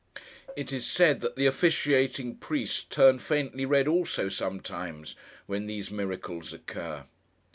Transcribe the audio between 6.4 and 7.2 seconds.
occur.